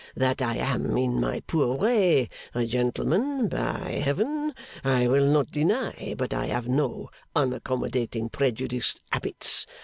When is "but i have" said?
6.17-6.67